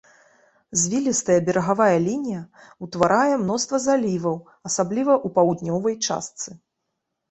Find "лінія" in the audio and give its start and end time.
2.07-2.41